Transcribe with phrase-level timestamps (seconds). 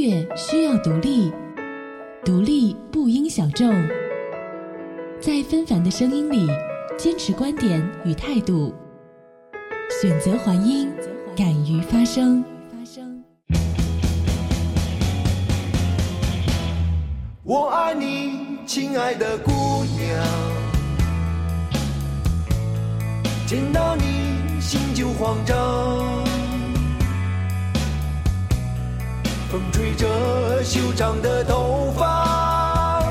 [0.00, 1.30] 乐需要独立，
[2.24, 3.70] 独立不应小众。
[5.20, 6.48] 在纷繁的声音里，
[6.96, 8.74] 坚持观点与态度，
[10.00, 10.90] 选择还音，
[11.36, 12.42] 敢于发声。
[17.42, 19.50] 我爱你，亲爱的姑
[19.98, 20.26] 娘，
[23.46, 26.09] 见到你心就慌张。
[29.50, 33.02] 风吹着修长的头发，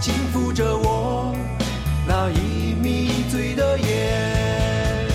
[0.00, 1.36] 轻抚着我
[2.08, 5.06] 那已迷醉的眼。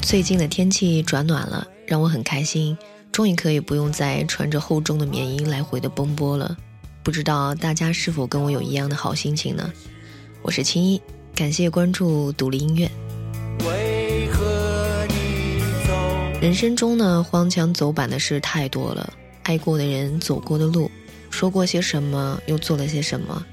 [0.00, 2.74] 最近的天气转暖了，让我很开心，
[3.12, 6.56] 终于可以不用再穿着厚重的棉衣来回的奔波了。
[7.02, 9.70] 不知道大家是否跟我有一样的好心情呢？
[10.40, 10.98] 我是青衣，
[11.34, 12.90] 感谢关注独立音乐。
[13.66, 15.92] 为何你走？
[16.40, 19.12] 人生中呢，荒腔走板的事太多了。
[19.44, 20.90] 爱过的人，走过的路，
[21.30, 23.44] 说过些什么，又做了些什么？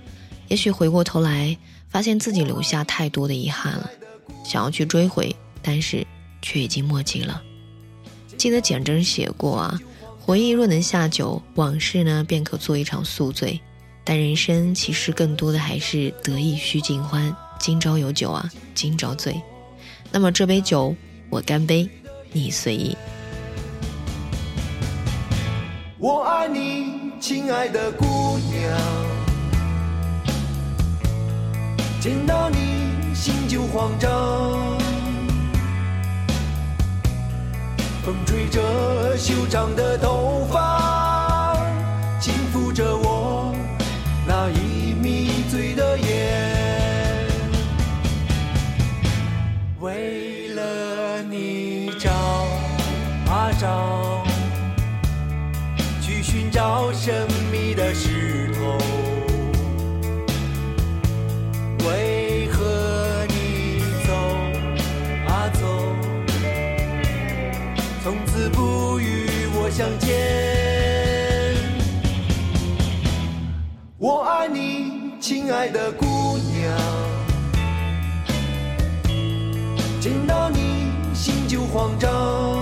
[0.48, 1.58] 也许回过头来，
[1.90, 3.90] 发现自己留下太多的遗憾了，
[4.44, 6.06] 想要去追回，但是
[6.42, 7.42] 却已经莫及了。
[8.38, 9.80] 记得简真写过啊，
[10.20, 13.60] 回忆若能下酒，往事呢便可做一场宿醉。
[14.04, 19.40] 但人生其实更多的还是得意须尽欢，今朝有酒啊，今朝醉。
[20.12, 20.96] 那么这杯酒，
[21.30, 21.88] 我干杯，
[22.32, 22.98] 你随意。
[26.04, 28.76] 我爱你，亲爱的姑娘，
[32.02, 34.10] 见到你心就慌张。
[38.04, 41.01] 风吹着修长的头发，
[57.04, 58.78] 神秘的石头，
[61.90, 64.14] 为何你走
[65.26, 65.66] 啊走，
[68.04, 71.58] 从此不与我相见？
[73.98, 76.78] 我爱你，亲爱的姑娘，
[80.00, 82.61] 见到你心就慌张。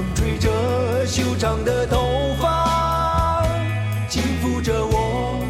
[0.00, 3.46] 风吹着修长的头发，
[4.08, 5.44] 轻抚着我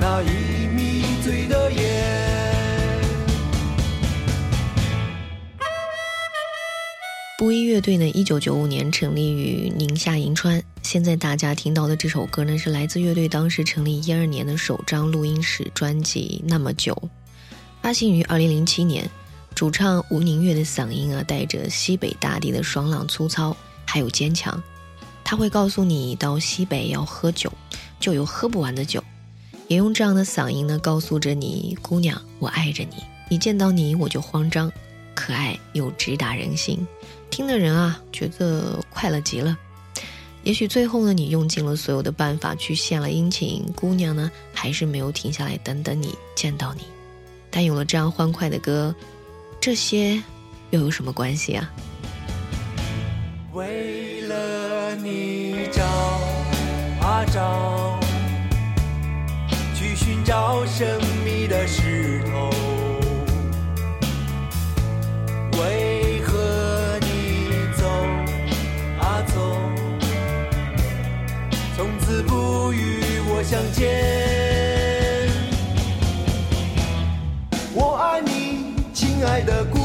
[0.00, 3.04] 那已迷醉的眼。
[7.36, 10.62] 布衣乐队呢，一九九五年成立于宁夏银川。
[10.82, 16.94] 现在大家听到的这首歌呢，是来自乐队当时成立一二年的首张录音室专辑《那么久》，
[17.82, 19.06] 发行于二零零七年。
[19.54, 23.56] 主唱吴宁月的嗓音啊，带着西北大地的爽朗粗糙，
[23.86, 24.62] 还有坚强。
[25.22, 27.52] 他会告诉你，到西北要喝酒，
[27.98, 29.02] 就有喝不完的酒。
[29.68, 33.02] 也用这样的嗓音呢，告诉着你，姑娘，我爱着你。
[33.30, 34.70] 一见到你我就慌张，
[35.14, 36.86] 可爱又直达人心，
[37.30, 39.56] 听的人啊，觉得快乐极了。
[40.42, 46.82] 也许最后呢，你用尽了所有的办法去献了殷勤，姑娘呢，还是没有停下来等等你，见到你。
[47.50, 48.94] 但有了这样欢快的歌。
[49.58, 50.22] 这些
[50.68, 51.72] 又有什么关系啊？
[53.54, 55.84] 为了你找
[57.00, 58.00] 啊找，
[59.76, 62.50] 去寻找神秘的石头。
[65.62, 67.86] 为何你走
[68.98, 69.56] 啊走，
[71.76, 75.30] 从此不与我相见？
[77.72, 78.74] 我爱你。
[78.92, 79.78] 亲爱的姑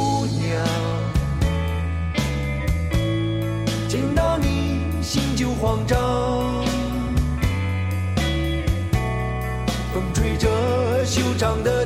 [5.62, 6.00] 慌张。
[9.94, 10.48] 风吹着
[11.06, 11.86] 修长的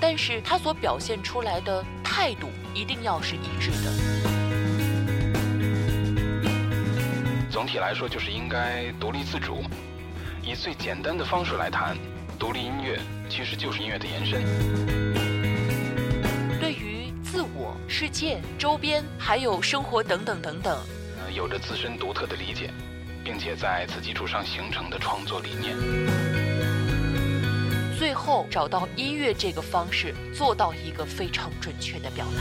[0.00, 3.92] 但是他所表现出来的态度一定要是一致的。
[7.50, 9.64] 总体来说，就是应该独立自主。
[10.42, 11.96] 以最简单的方式来谈，
[12.38, 12.98] 独立音乐
[13.28, 14.42] 其实就是音乐的延伸。
[16.60, 20.78] 对于自我、世界、周边，还有生活等等等等，
[21.22, 22.70] 呃，有着自身独特的理解，
[23.24, 25.76] 并且在此基础上形成的创作理念。
[27.98, 32.40] 最后找到音乐这个方式，做到一个非常准确的表达。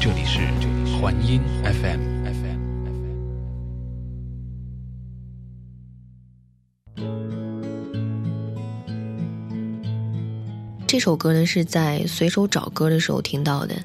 [0.00, 0.40] 这里是
[1.00, 2.00] 环音 FM。
[10.88, 13.76] 这首歌呢是在随手找歌的时候听到的。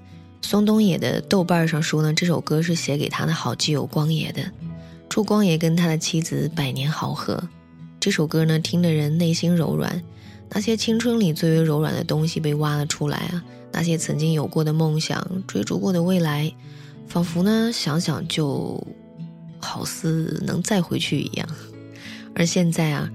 [0.41, 4.51] 松东野的豆瓣上说呢，这首歌是写给他的好基友光野的，
[5.07, 7.47] 祝光野跟他的妻子百年好合。
[7.99, 10.01] 这首歌呢，听的人内心柔软，
[10.49, 16.51] 那些青春里最为柔软的东西被挖了出来啊，那些曾经有过的梦想、追逐过的未来，
[17.07, 18.81] 仿佛呢想想就
[19.59, 21.47] 好似能再回去一样。
[22.35, 23.09] 而现在啊。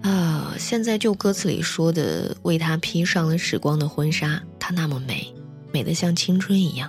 [0.00, 5.34] 啊，现在就歌词里说的，为他披上了时光的婚纱，她那么美，
[5.72, 6.88] 美得像青春一样。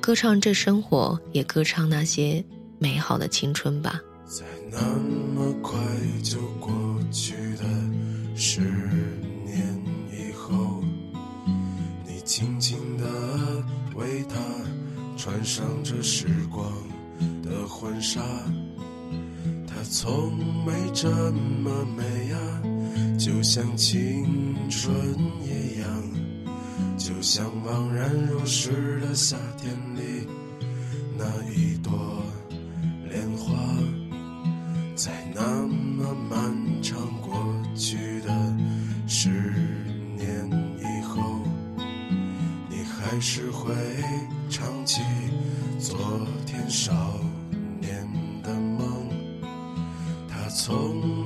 [0.00, 2.44] 歌唱这生活，也歌唱那些
[2.80, 4.00] 美好的青春吧。
[4.26, 4.78] 在那
[15.54, 16.66] 上这时光
[17.42, 18.22] 的婚纱。
[19.90, 20.32] 从
[20.64, 22.38] 没这么美呀，
[23.18, 24.94] 就像青春
[25.42, 25.86] 一样，
[26.96, 30.26] 就像茫然如失的夏天里
[31.18, 32.21] 那一朵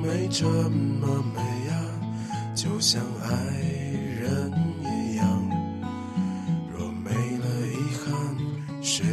[0.06, 1.75] 没这么美呀，
[2.55, 3.29] 就像爱
[4.20, 5.26] 人一样。
[6.73, 8.14] 若没了遗憾，
[8.81, 9.05] 谁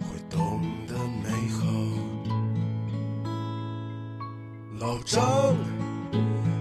[0.00, 1.64] 会懂得美好？
[4.78, 5.56] 老张，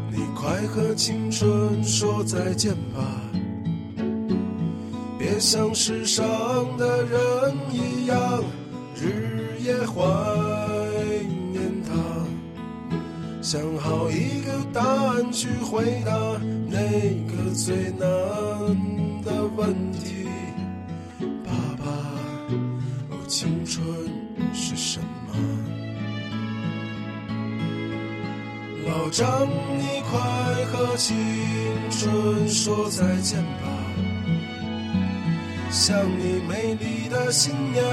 [0.09, 3.03] 你快和青春说再见吧，
[5.19, 6.24] 别像世上
[6.77, 8.41] 的人一样，
[8.95, 10.43] 日夜怀。
[13.53, 16.11] 想好一个答案去回答
[16.68, 16.80] 那
[17.30, 18.09] 个最难
[19.23, 20.25] 的问题，
[21.45, 21.85] 爸爸，
[23.28, 23.85] 青春
[24.56, 25.35] 是什么？
[28.87, 29.47] 老张，
[29.78, 30.19] 你快
[30.71, 31.16] 和青
[31.92, 33.68] 春说再见吧，
[35.69, 37.83] 像你美丽的新娘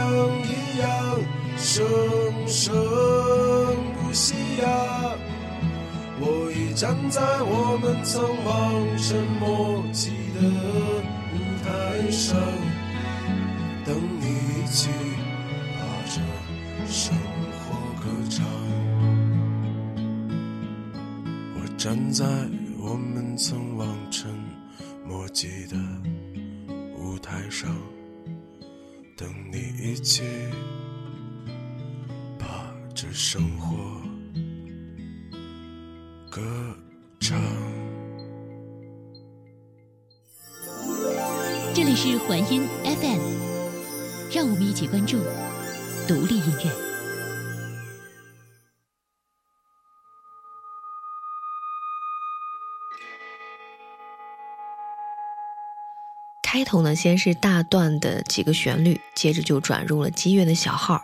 [0.43, 1.19] 一样，
[1.59, 1.87] 生
[2.49, 2.75] 生
[4.01, 4.33] 不息
[4.63, 5.19] 呀。
[6.23, 10.41] 我已站在我们曾望尘莫及的
[11.33, 11.35] 舞
[11.65, 12.39] 台上，
[13.87, 14.91] 等你一起
[15.79, 16.21] 把这
[16.87, 17.17] 生
[17.65, 17.73] 活
[18.03, 18.47] 歌唱。
[21.57, 22.27] 我站在
[22.79, 24.31] 我们曾望尘
[25.07, 25.77] 莫及的
[26.99, 27.75] 舞台上，
[29.17, 30.23] 等你一起
[32.39, 34.10] 把这生活。
[42.03, 43.21] 是环音 FM，
[44.35, 45.19] 让我们一起关注
[46.09, 46.71] 独立音乐。
[56.41, 61.03] 开头呢，先是大段的几个旋律，接着就转入了激越的小号，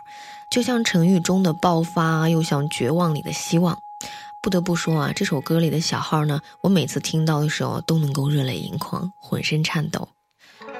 [0.49, 3.77] 就像成语中的爆发，又像绝望里的希望。
[4.41, 10.09] 不得不说啊，这首歌里的小号呢，我每次听到的时候都能够热泪盈眶，浑身颤抖。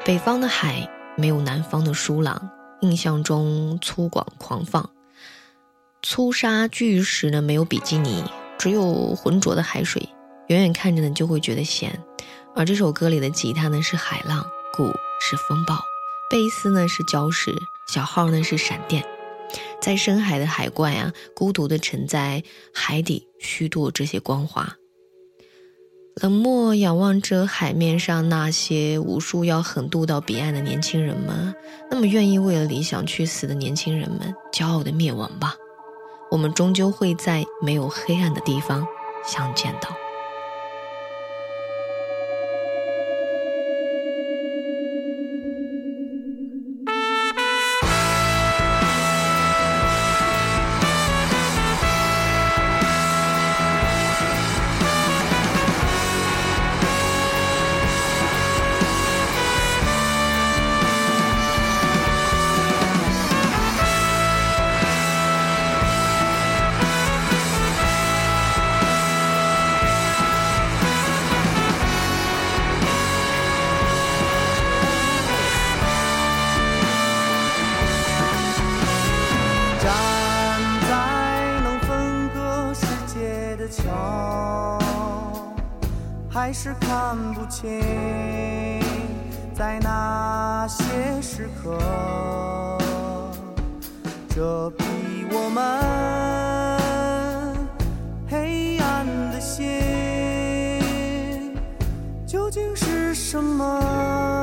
[0.08, 2.50] 北方的海没有南方的舒朗，
[2.80, 4.90] 印象中粗犷狂放；
[6.02, 8.24] 粗沙巨石呢没有比基尼，
[8.58, 10.08] 只有浑浊的海水，
[10.48, 12.02] 远远看着呢就会觉得咸。
[12.56, 14.86] 而这首歌里的吉他呢是海浪，鼓
[15.20, 15.78] 是风暴，
[16.30, 17.54] 贝斯呢是礁石，
[17.90, 19.04] 小号呢是闪电。
[19.82, 22.42] 在深海的海怪啊，孤独地沉在
[22.74, 24.74] 海底，虚度这些光华。
[26.20, 31.54] 冷漠仰望着海面上那些无数要横渡到彼岸的年轻人们，
[31.92, 35.54] 那么愿意为了理想去死的年轻人们，骄傲的灭亡吧。
[36.32, 38.86] 我们终究会在没有黑暗的地方
[39.26, 39.90] 相见到。
[89.58, 91.76] 在那些时刻，
[94.30, 94.84] 这比
[95.32, 96.78] 我们
[98.30, 99.82] 黑暗的心
[102.28, 104.37] 究竟是什么？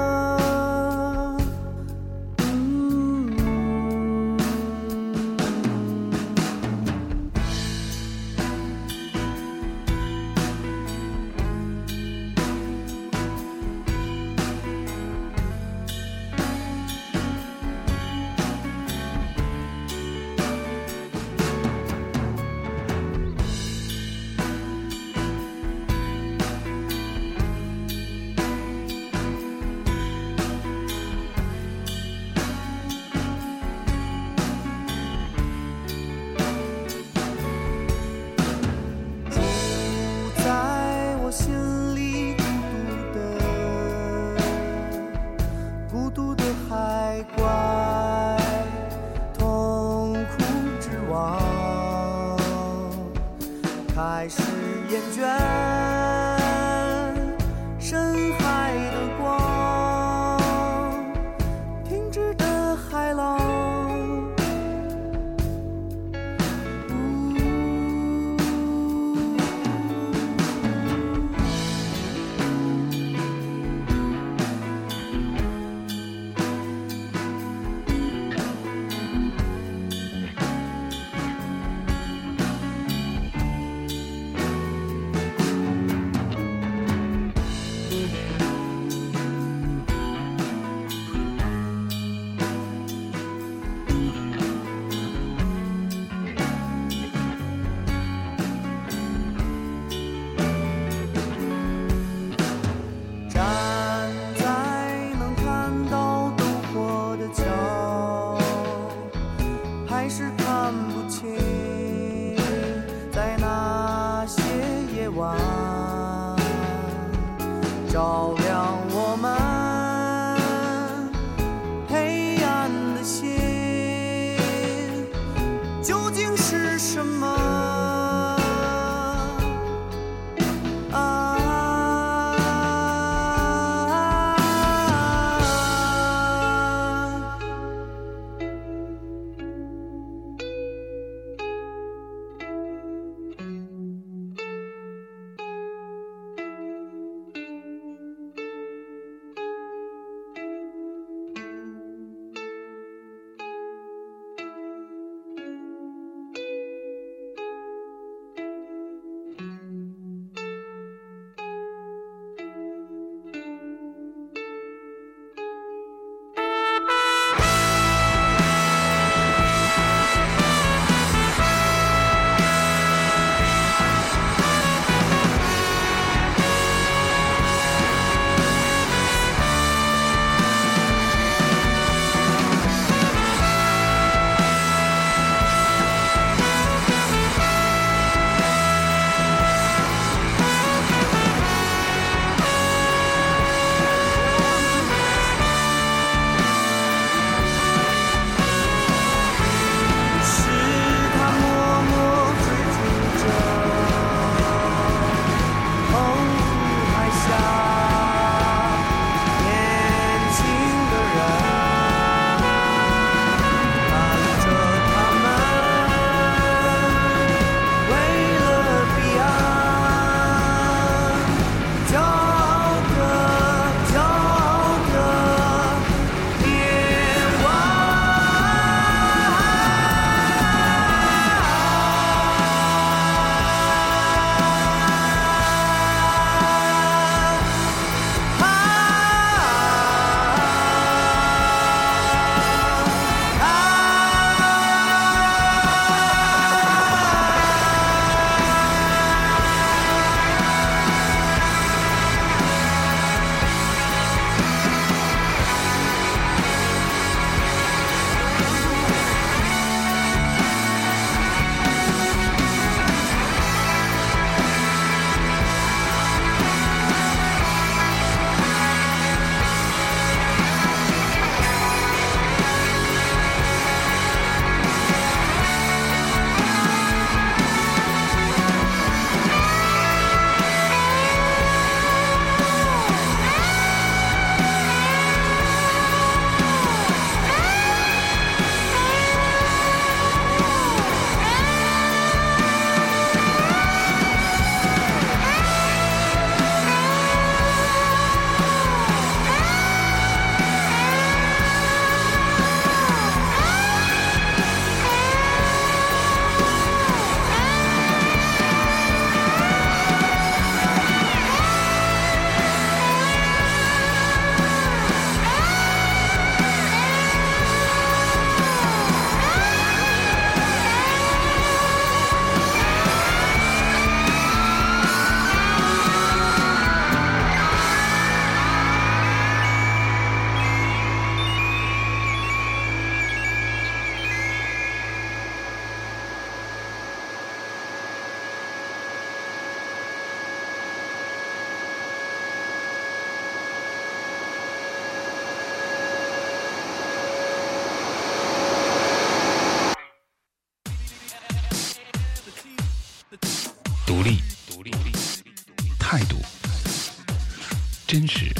[358.16, 358.33] 是，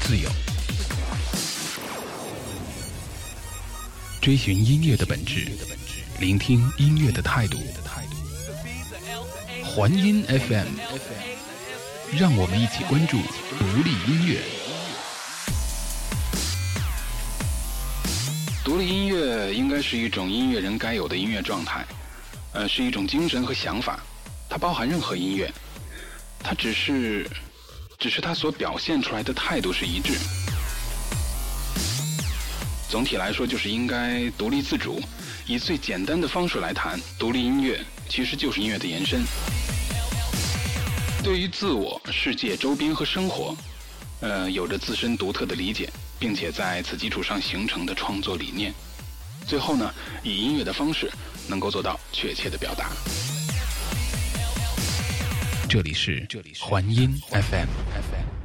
[0.00, 0.28] 自由，
[4.20, 5.46] 追寻音乐的本质，
[6.18, 7.56] 聆听音乐的态度。
[9.64, 10.66] 环音 FM，
[12.18, 13.16] 让我们一起关注
[13.60, 14.40] 独立音乐。
[18.64, 21.86] 独立音乐应该是一种音乐人该有的音乐状态。
[22.54, 24.00] 呃，是一种精神和想法，
[24.48, 25.48] 它包含任何音乐，
[26.42, 27.30] 它只是，
[28.00, 30.14] 只是他所表现出来的态度是一致。
[32.88, 35.00] 总体来说，就是应该独立自主，
[35.46, 39.22] 以最简单的方式来谈独立音乐，其实就是音乐的延伸。
[41.22, 43.54] 对于自我、世界、周边和生活，
[44.20, 48.72] 呃，有着自身独特的理解，并且在此基础上形成的创作理念。
[49.46, 49.92] 最后呢，
[50.24, 51.10] 以音乐的方式。
[51.48, 52.92] 能够做到确切的表达。
[55.70, 56.26] 这里是
[56.58, 58.39] 环音 FM。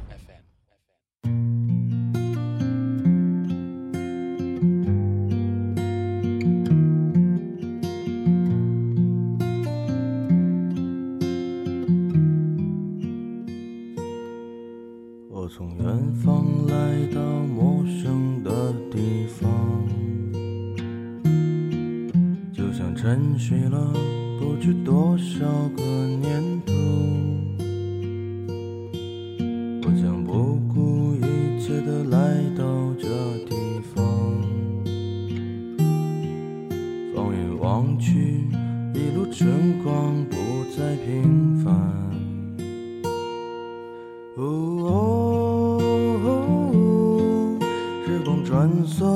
[48.66, 49.15] 时光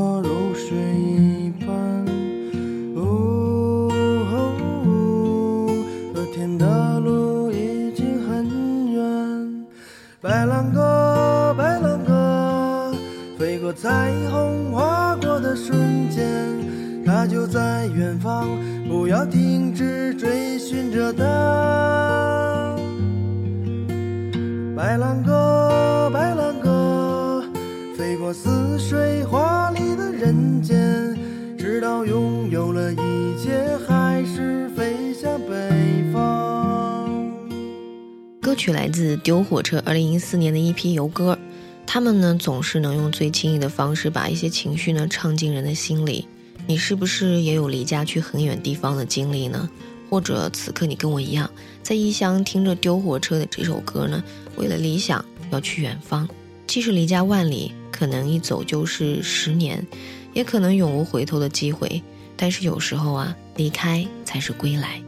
[40.31, 41.37] 四年的一批游歌。
[41.85, 46.25] 他们呢，总是能用最轻易的方式把一些情绪呢唱进人的心里。
[46.69, 49.69] 你是不是也有离家去很远地方的经历呢？
[50.09, 51.51] 或者此刻你跟我一样，
[51.83, 54.23] 在异乡听着丢火车的这首歌呢？
[54.55, 56.29] 为了理想要去远方，
[56.65, 59.85] 即使离家万里，可能一走就是十年，
[60.33, 62.01] 也可能永无回头的机会。
[62.37, 65.03] 但是有时候啊，离开才是归来。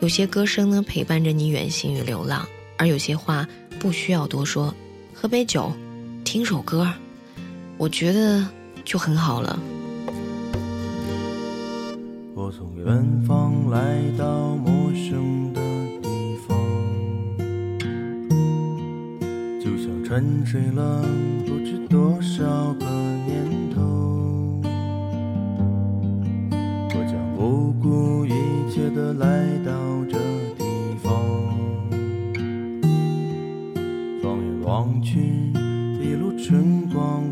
[0.00, 2.44] 有些歌声呢陪伴着你远行与流浪，
[2.76, 3.46] 而有些话
[3.80, 4.72] 不需要多说。
[5.14, 5.72] 喝杯酒，
[6.22, 6.86] 听首歌，
[7.78, 8.46] 我觉得
[8.84, 9.58] 就很好了。
[12.34, 15.60] 我从远方来到陌生的
[16.02, 16.56] 地方，
[19.60, 21.02] 就像沉睡了
[21.46, 22.84] 不知多少个
[23.26, 23.80] 年头。
[26.88, 28.30] 我将不顾一
[28.70, 29.72] 切的来到
[30.10, 30.18] 这。
[34.80, 35.20] 望去，
[36.00, 37.22] 一路春光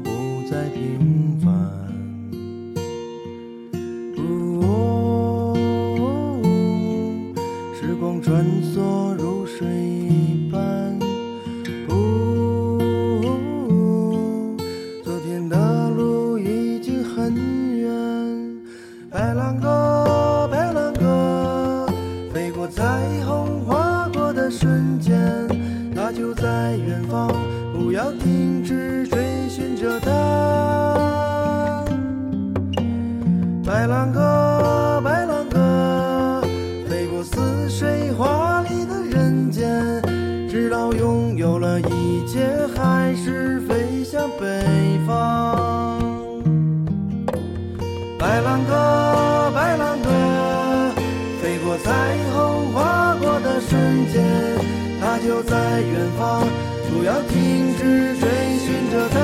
[55.00, 56.44] 他就在远方，
[56.90, 59.18] 不要停止追寻着他。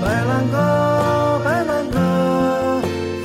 [0.00, 1.98] 白兰鸽，白兰鸽，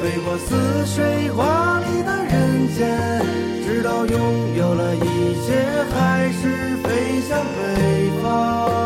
[0.01, 3.21] 飞过似水华丽的人间，
[3.65, 5.53] 直到拥有了一切，
[5.93, 8.84] 还是飞向北方。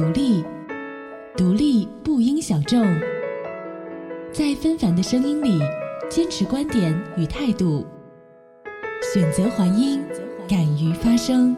[0.00, 0.42] 独立，
[1.36, 2.82] 独立不应小众。
[4.32, 5.60] 在纷繁的声音里，
[6.08, 7.84] 坚持观点与态度，
[9.12, 10.02] 选择还音，
[10.48, 11.54] 敢于发声。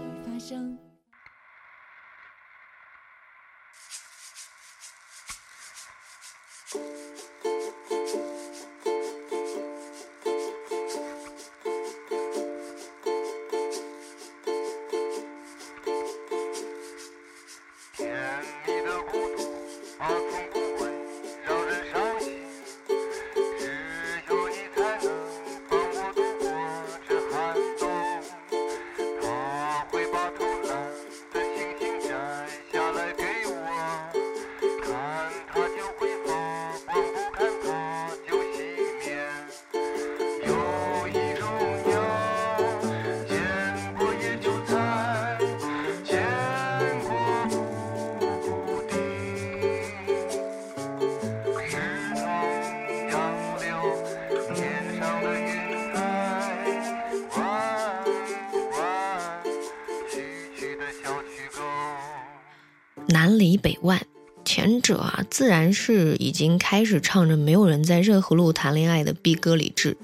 [63.22, 64.02] 南里北万，
[64.44, 69.96] 前者啊自然是已经开始唱着没有人在热河路谈恋爱的逼歌李志，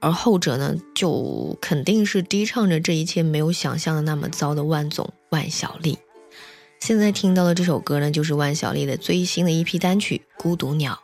[0.00, 5.96] 而后者呢就肯定是低唱着这一切没有想象的那么糟的万总万晓利。
[6.80, 11.00] 现在听到的这首歌呢，就是万晓利的最新的一批单曲《孤独鸟》。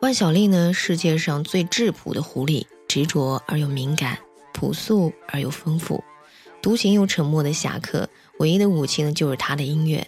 [0.00, 4.16] 万晓利呢，世界上最质朴的狐狸，执着而又敏感，
[4.54, 6.04] 朴素而又丰富，
[6.62, 10.06] 独行又沉默的侠客，唯一的武器呢就是他的音乐。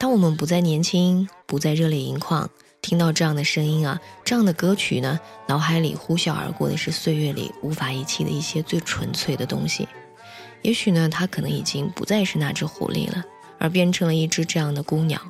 [0.00, 2.48] 当我们不再年轻，不再热泪盈眶，
[2.80, 9.86] 听到这样的声音啊，这样的歌曲呢，脑海里呼啸而过的是岁月里无法遗弃的一些最纯粹的东西。
[10.62, 13.22] 也许呢，它可能已经不再是那只狐狸了，
[13.58, 15.20] 而变成了一只这样的孤鸟。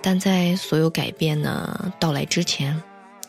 [0.00, 2.82] 但在所有改变呢到来之前，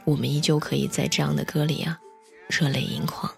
[0.05, 1.99] 我们依旧可以在这样的歌里啊，
[2.47, 3.29] 热泪盈眶。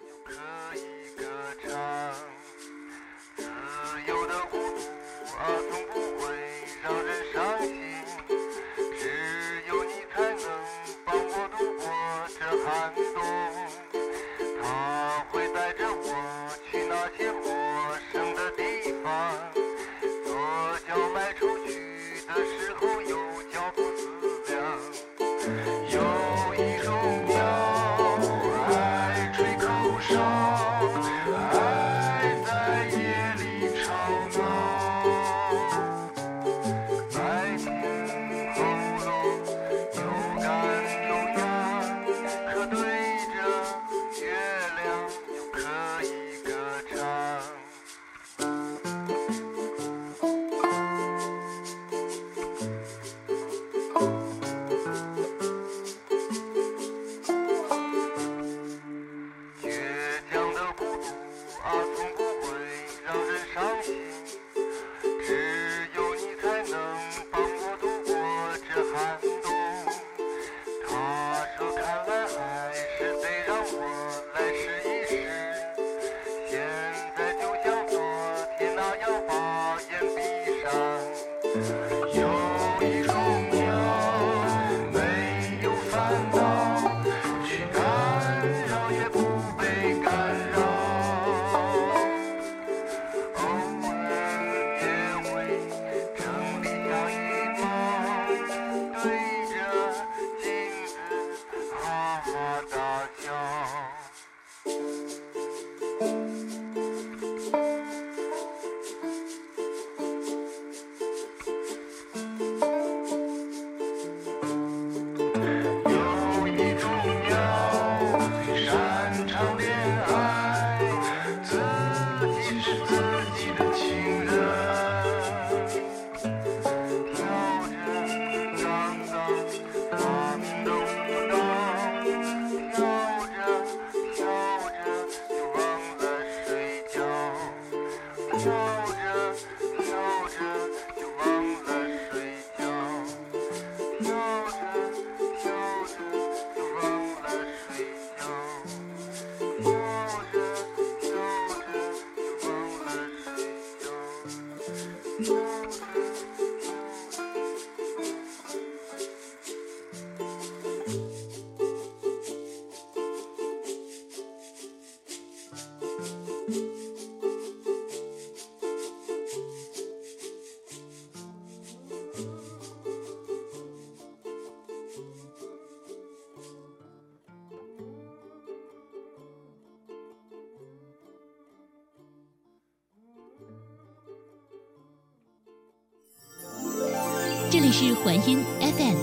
[187.84, 188.96] 是环音 FM，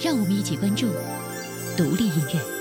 [0.00, 0.86] 让我们一起关注
[1.76, 2.53] 独立音乐。